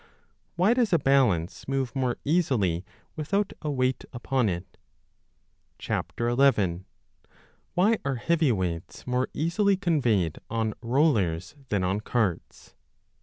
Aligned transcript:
Why 0.55 0.73
does 0.73 0.93
a 0.93 0.97
balance 0.97 1.67
move 1.67 1.95
more 1.95 2.17
easily 2.25 2.83
without 3.15 3.53
a 3.61 3.69
weight 3.69 4.03
upon 4.11 4.49
it? 4.49 4.79
11. 6.17 6.85
Why 7.75 7.99
are 8.03 8.15
heavy 8.15 8.51
weights 8.51 9.05
more 9.05 9.29
easily 9.35 9.77
conveyed 9.77 10.39
on 10.49 10.73
rollers 10.81 11.55
than 11.69 11.83
on 11.83 11.99
carts 12.01 12.73